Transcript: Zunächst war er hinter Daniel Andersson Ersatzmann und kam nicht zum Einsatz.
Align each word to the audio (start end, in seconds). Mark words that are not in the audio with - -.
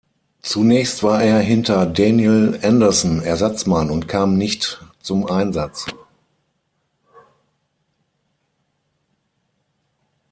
Zunächst 0.41 1.03
war 1.03 1.21
er 1.21 1.37
hinter 1.41 1.85
Daniel 1.85 2.59
Andersson 2.63 3.21
Ersatzmann 3.21 3.91
und 3.91 4.07
kam 4.07 4.35
nicht 4.35 4.83
zum 4.99 5.27
Einsatz. 5.27 5.85